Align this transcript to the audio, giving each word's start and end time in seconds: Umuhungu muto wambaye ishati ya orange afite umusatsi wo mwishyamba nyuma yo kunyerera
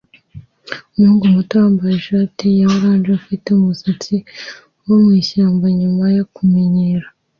Umuhungu 0.93 1.23
muto 1.35 1.53
wambaye 1.61 1.93
ishati 1.95 2.45
ya 2.59 2.65
orange 2.75 3.09
afite 3.19 3.45
umusatsi 3.51 4.15
wo 4.85 4.95
mwishyamba 5.03 5.65
nyuma 5.79 6.05
yo 6.17 6.25
kunyerera 6.33 7.07